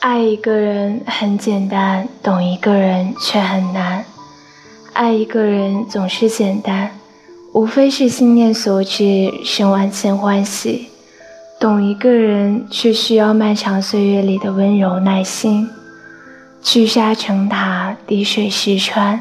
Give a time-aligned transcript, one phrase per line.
[0.00, 4.04] 爱一个人很简单，懂一个人却很难。
[4.92, 6.96] 爱一个人总是简单，
[7.52, 10.88] 无非是心念所至，生万千欢喜；
[11.58, 15.68] 懂一个人却需要漫长岁月里的温柔耐心，
[16.62, 19.20] 聚沙成塔，滴水石穿。